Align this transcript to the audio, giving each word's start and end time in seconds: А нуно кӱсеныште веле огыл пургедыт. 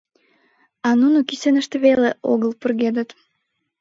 А 0.87 0.89
нуно 1.01 1.19
кӱсеныште 1.29 1.77
веле 1.85 2.09
огыл 2.31 2.51
пургедыт. 2.59 3.09